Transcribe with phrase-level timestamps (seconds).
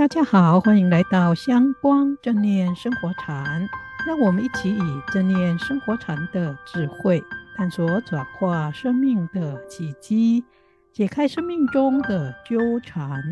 [0.00, 3.68] 大家好，欢迎来到香光正念生活禅。
[4.06, 4.80] 让我们一起以
[5.12, 7.22] 正念生活禅的智慧，
[7.54, 10.42] 探索转化生命的契机，
[10.90, 13.22] 解开生命中的纠缠。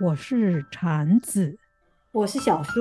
[0.00, 1.54] 我是禅子，
[2.12, 2.80] 我是小苏。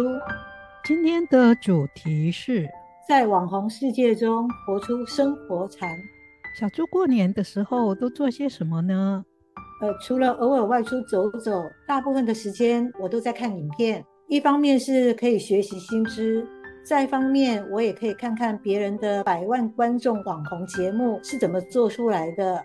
[0.85, 2.65] 今天的主题是
[3.05, 5.89] 在网红世界中活出生活禅。
[6.57, 9.25] 小猪过年的时候都做些什么呢？
[9.81, 14.03] 呃，除了偶尔外出走走，大部分的时间我都在看影片。
[14.27, 16.47] 一方面是可以学习新知，
[16.83, 22.63] 再一方面我也可以看看别人的百万观众网红节目是怎么做出来的。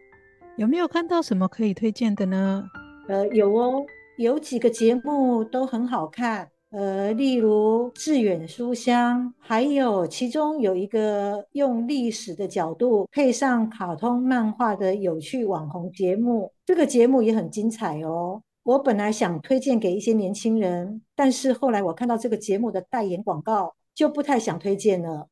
[0.57, 2.65] 有没有看到什么可以推荐的呢？
[3.09, 3.85] 呃，有哦，
[4.17, 6.49] 有几个节目都很好看。
[6.71, 18.43] 呃，例如致远书香，还有其中有一个用历史的角度配上卡通漫画的有趣网红节目，这个节目也很精彩哦。
[18.63, 25.29] 我本来想推荐给一些年轻人，但是后来我看到这个节目的代言广告，就不太想推荐了。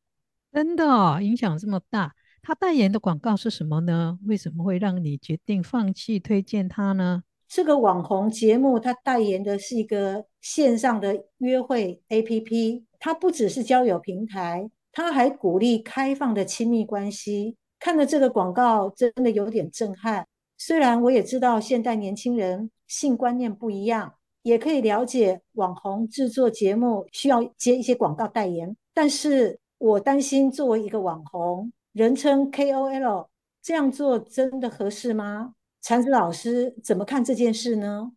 [0.52, 2.14] 真的，影响这么大？
[2.42, 4.18] 他代言的广告是什么呢？
[4.26, 7.22] 为什么会让你决定放弃推荐他呢？
[7.48, 17.56] 这个网红节目，它代言的是一个线上的约会 APP，它不只是交友平台，它还鼓励开放的亲密关系。
[17.80, 20.26] 看了这个广告，真的有点震撼。
[20.58, 33.28] 虽然我也知道现代年轻人性观念不一样，也可以了解网红制作节目需要接一些广告代言，但是我担心作为一个网红，人称 KOL，
[33.62, 35.54] 这样做真的合适吗？
[35.80, 38.12] 禅子老师怎么看这件事呢？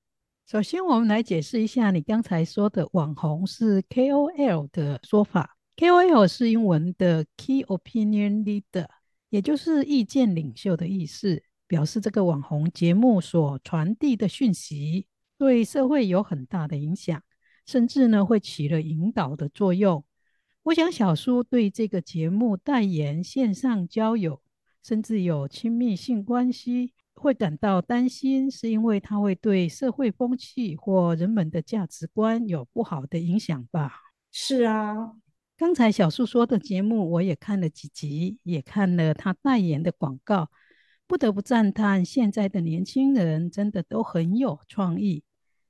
[0.47, 5.57] 首先，我们来解释一下你刚才说的“网红”是 KOL 的说法。
[5.77, 8.87] KOL 是英文的 Key Opinion Leader，
[9.29, 15.07] 也就是意见领袖的意思，表示这个网红节目所传递的讯息
[15.37, 17.23] 对社会有很大的影响，
[17.65, 20.03] 甚至呢会起了引导的作用。
[20.63, 24.41] 我想小苏对这个节目代言线上交友，
[24.83, 26.93] 甚至有亲密性关系。
[27.13, 33.93] 会感到担心，是因为它会对社会风气或人们的价值观有不好的影响吧？
[34.31, 35.13] 是啊，
[35.57, 40.49] 刚才小树说的节目我也看了几集，也看了他代言的广告，
[41.05, 45.23] 不得不赞叹现在的年轻人真的都很有创意，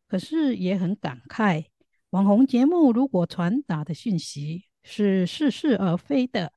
[0.08, 1.66] 可是也很感慨，
[2.12, 6.54] 网红节目如果传达的讯息是似是而非的，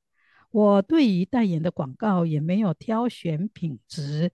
[0.50, 4.31] 我对于代言的广告也没有挑选品质。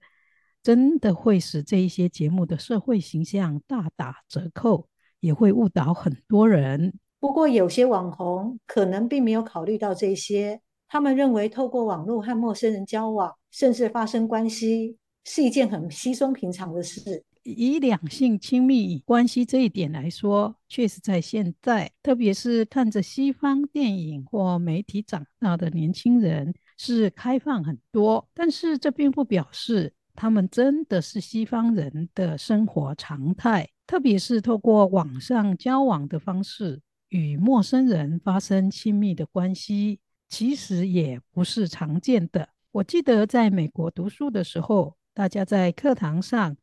[0.63, 4.87] 真的会使这一些节目的社会形象大打折扣，
[5.19, 6.93] 也会误导很多人。
[7.19, 17.23] 不过，有些网红可能并没有考虑到这些，他们认为透过网络和陌生人交往，甚至发生关系，是一件很稀松平常的事。
[17.43, 28.27] 以两性亲密关系这一点来说，确实在现在，特别是看着西方电影或媒体长大的年轻人，是开放很多。
[28.35, 29.93] 但是，这并不表示。
[30.21, 39.99] 他们真的是西方人的生活常态，特别是透过网上交往的方式与陌生人发生亲密的关系，
[40.29, 42.47] 其实也不是常见的。
[42.71, 46.55] 我记得在美国读书的时候，大家在课堂上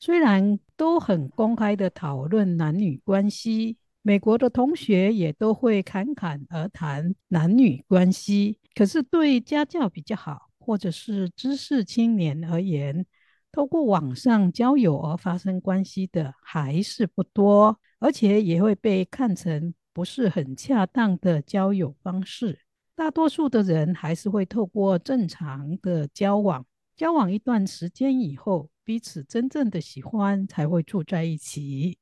[0.00, 10.45] 虽然都很公开的讨论男女关系，美国的同学也都会侃侃而谈男女关系，可是对家教比较好。
[10.66, 13.06] 或者是知识青年而言，
[13.52, 22.58] 透过网上交友而发生关系的还是不多，而且也会被看成不是很恰当的交友方式。
[22.96, 26.66] 大多数的人还是会透过正常的交往，
[26.96, 31.96] 交往一段时间以后，彼此真正的喜欢才会住在一起。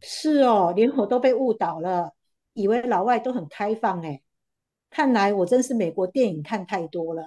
[0.00, 2.12] 是哦，连我都被误导了，
[2.52, 4.22] 以为老外都很开放诶，
[4.90, 7.26] 看来我真是美国电影看太多了。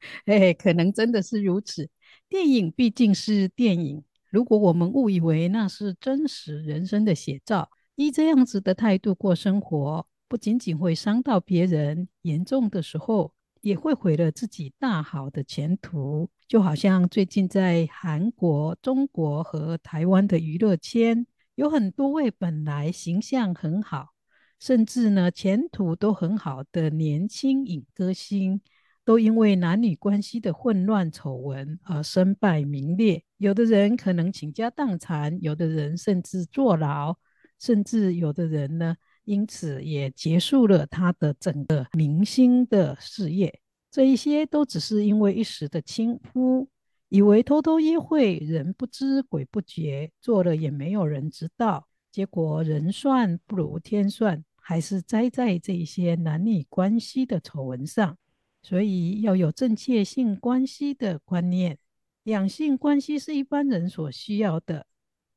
[0.26, 1.88] 哎，可能真的是如此。
[2.28, 16.30] 电影毕竟是电影，如果我们误以为那是真实人生的写照，以这样子的态度过生活，不仅仅会伤到别人，严重的时候也会毁了自己大好的前途。
[16.48, 24.08] 就好像最近在韩国、中国和台湾的娱乐圈，有很多位本来形象很好，
[24.58, 28.60] 甚至呢前途都很好的年轻影歌星。
[29.10, 37.16] 都因为男女关系的混乱丑闻而身败名裂，有的人可能倾家荡产，有的人甚至坐牢，
[37.58, 43.58] 甚至有的人呢，因此也结束了他的整个明星的事业。
[43.90, 46.68] 这一些都只是因为一时的轻忽，
[47.08, 51.88] 以为偷偷约会，人不知鬼不觉，做了也没有人知道。
[52.12, 58.16] 结果人算不如天算，还是栽在这些男女关系的丑闻上。
[58.62, 61.78] 所以要有正确性关系的观念，
[62.22, 64.86] 两性关系是一般人所需要的，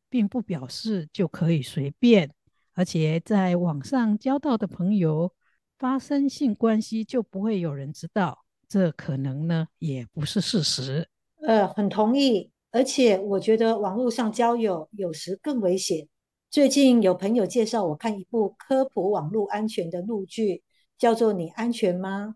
[0.10, 2.32] 并不表示就可以随便。
[2.74, 5.32] 而且在网上交到的朋友
[5.78, 11.08] 发生性关系就不会有人知道，这可能呢也不是事实。
[11.42, 12.52] 呃，很同意。
[12.72, 16.08] 而且我觉得网络上交友有时更危险。
[16.50, 20.64] 最近有朋友介绍我看一部科普网络安全的录剧，
[20.98, 22.36] 叫做《你安全吗》？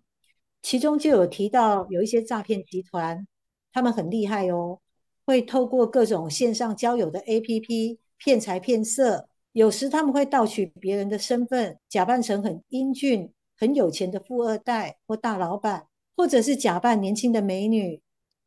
[0.70, 3.26] 其中就有提到有一些诈骗集团，
[3.72, 4.82] 他们很厉害哦，
[5.26, 9.30] 会透过各种线上交友的 APP 骗财骗色。
[9.54, 15.88] 有时他们会盗取别人的身份，假扮成很英俊、很有钱的富二代或大老板，
[16.18, 18.02] 或者是假扮年轻的美女。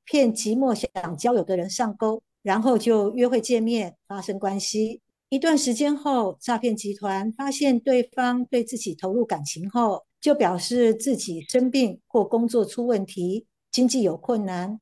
[0.05, 5.01] 骗寂寞想交友的人上钩，然后就约会见面，发生关系。
[5.31, 14.81] 一段时间后，诈骗集团发现对方对自己投入感情后，就表示自己生病或工作出问题，经济有困难，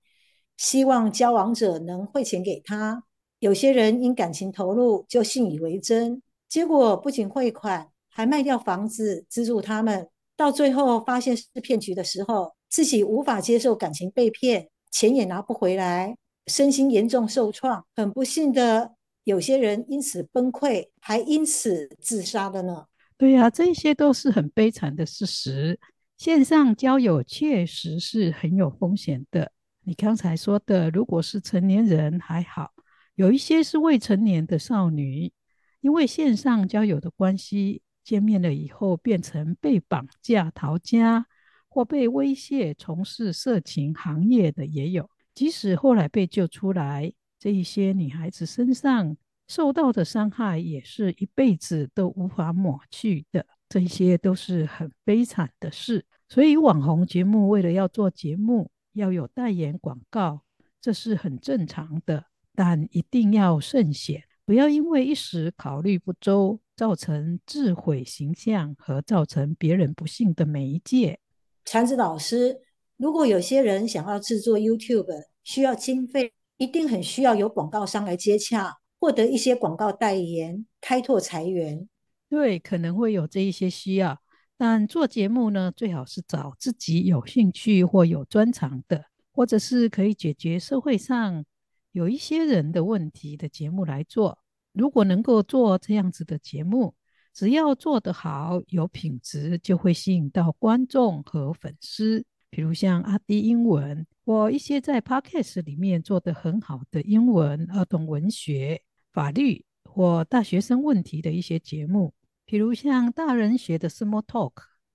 [0.56, 3.05] 希望交往者能汇钱给他。
[3.38, 10.08] 有些人因感情投入就信以为真，结果不仅汇款，还卖掉房子资助他们。
[10.37, 14.69] 到最后发现是骗局的时候，自己无法接受感情被骗。
[14.91, 18.94] 钱也拿不回来，身心严重受创，很不幸的，
[19.25, 22.87] 有些人因此崩溃，还因此自杀的呢。
[23.19, 25.79] 对呀、啊，这些都是很悲惨的事实。
[26.17, 29.53] 线上交友确实是很有风险的。
[29.82, 32.73] 你刚才说的，如果是成年人还好，
[33.17, 35.32] 有一些是未成年的少女，
[35.81, 41.26] 因为线上交友的关系，见面了以后变成被绑架逃家。
[41.70, 49.15] 或被威胁从事色情行业的也有，即使后来被救出来，这一些女孩子身上
[49.48, 56.04] 受到的伤害也是一辈子都无法抹去的，这些都是很悲惨的事。
[56.28, 60.42] 所以网红节目为了要做节目，要有代言广告，
[60.80, 71.18] 这是很正常的，但一定要慎选，不要因为一时考虑不周，造成自毁形象和造成别人不幸的媒介。
[71.64, 72.60] 禅子老师，
[72.98, 81.88] 如果有些人想要制作 YouTube，需要经费，一定很需要有广告商来接洽，获得一些广告代言，开拓财源。
[82.28, 84.20] 对，可能会有这一些需要，
[84.56, 91.44] 但做节目呢，最好是找自己有兴趣或有专长的，或者是可以解决社会上
[91.92, 94.38] 有一些人的问题的节目来做。
[94.72, 96.94] 如果能够做这样子的节目，
[97.32, 102.24] 只要做得好，有品质，就会吸引到观众和粉丝。
[102.50, 108.80] 比如像阿迪英文，或一些在 Podcast 里面做得很好的英文、儿童文学、
[109.19, 114.53] 法律或大学生问题的一些节目，比如像大人学的 Small Talk、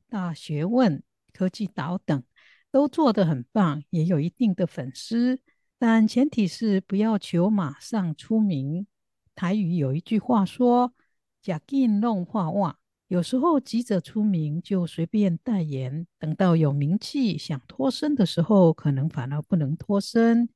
[0.07, 1.03] 大学问、
[1.33, 2.23] 科技岛等，
[2.71, 5.41] 都做得很棒，也有一定的粉丝。
[5.77, 8.87] 但前提是不要求马上出名。
[9.35, 10.93] 台语有一句话说。
[11.41, 12.77] 假金弄画袜，
[13.09, 20.47] 有时候急着出名就随便代言，等到有名气想脱身的时候，可能反而不能脱身。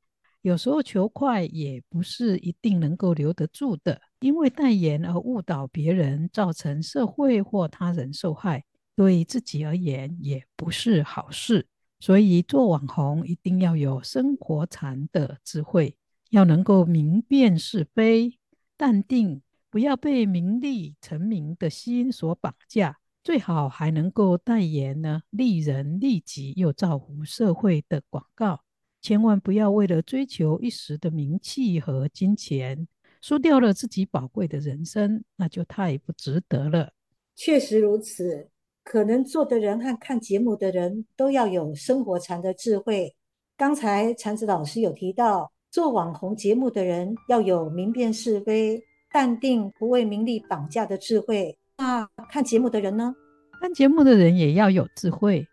[0.48, 8.64] 有时候求快也不是一定能够留得住的，因为代言而误导别人，造成社会或他人受害，
[8.96, 11.68] 对自己而言也不是好事。
[12.00, 15.98] 所以做网红一定要有生活禅的智慧，
[16.30, 18.40] 要能够明辨是非，
[18.78, 19.42] 淡定。
[19.70, 28.62] 不要被名利成名的心所绑架，最好还能够代言呢，利人利己又造福社会的广告。
[29.02, 32.88] 千万不要为了追求一时的名气和金钱，
[33.22, 36.92] 输掉了自己宝贵的人生，那就太不值得了。
[37.36, 38.50] 确实如此，
[38.84, 43.16] 可能做的人和看节目的人都要有生活禅的智慧。
[43.56, 48.82] 刚才禅子老师有提到，做网红节目的人要有明辨是非。
[49.10, 51.58] 淡定，不为名利绑架的智慧。
[51.78, 53.16] 那看节目的人呢？
[53.60, 55.48] 看节目的人也要有智慧。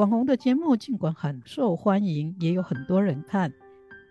[0.00, 3.52] 网红的节目尽管很受欢迎，也有很多人看，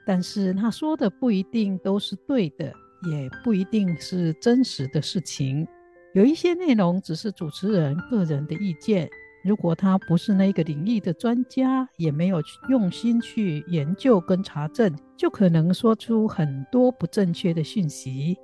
[0.05, 2.72] 但是他说的不一定都是对的，
[3.12, 5.67] 也不一定是真实的事情。
[6.13, 9.10] 有一些内容只是主持人个人的意见，
[9.43, 18.38] 如果他不是那个领域的专家，也没有用心去研究跟查证，就可能说出很多不正确的讯息。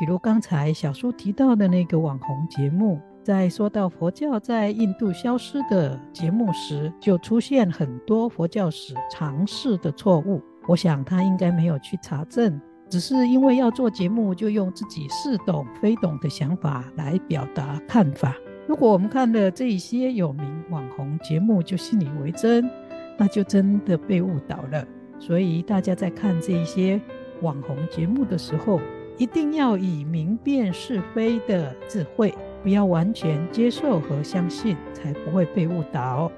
[0.00, 10.40] 比如刚才小叔提到的那个网红节目，在说到佛教在印度消失的节目时，就出现很多佛教史常识的错误。
[10.66, 12.58] 我想他应该没有去查证，
[12.88, 18.34] 只是因为要做节目，就用自己似懂非懂的想法来表达看法。
[18.66, 22.66] 如果我们看了这一些有名网红节目就信以为真，
[23.18, 24.82] 那就真的被误导了。
[25.18, 26.98] 所以大家在看这一些
[27.42, 28.80] 网红节目的时候，
[29.18, 36.30] 一定要以明辨是非的智慧，不要完全接受和相信，才不会被误导。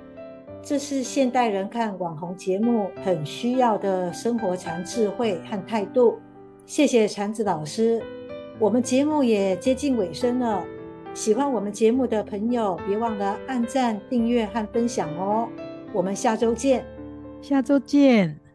[0.62, 6.18] 这是现代人看网红节目很需要的生活禅智慧和态度。
[6.66, 8.02] 谢谢禅子老师，
[8.58, 10.62] 我们节目也接近尾声了。
[11.14, 15.48] 喜欢我们节目的朋友，别忘了按赞、订阅和分享哦。
[15.92, 16.84] 我们下周见，
[17.40, 18.49] 下周见。